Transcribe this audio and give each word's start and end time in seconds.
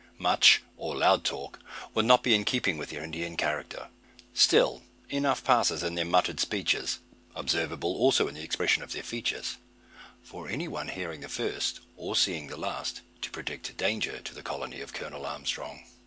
Much 0.17 0.63
or 0.77 0.95
loud 0.97 1.23
talk 1.23 1.59
would 1.93 2.05
not 2.05 2.23
be 2.23 2.33
in 2.33 2.43
keeping 2.43 2.75
with 2.79 2.89
their 2.89 3.03
Indian 3.03 3.37
character. 3.37 3.89
Still 4.33 4.81
enough 5.11 5.43
passes 5.43 5.83
in 5.83 5.93
their 5.93 6.05
muttered 6.05 6.39
speeches 6.39 6.97
observable 7.35 7.93
also 7.95 8.27
in 8.27 8.33
the 8.33 8.41
expression 8.41 8.81
of 8.81 8.93
their 8.93 9.03
features 9.03 9.57
for 10.23 10.49
any 10.49 10.67
one 10.67 10.87
hearing 10.87 11.21
the 11.21 11.29
first, 11.29 11.81
or 11.97 12.15
seeing 12.15 12.47
the 12.47 12.57
last, 12.57 13.01
to 13.21 13.29
predict 13.29 13.77
danger 13.77 14.19
to 14.19 14.33
the 14.33 14.41
colony 14.41 14.81
of 14.81 14.91
Colonel 14.91 15.23
Armstrong. 15.23 15.83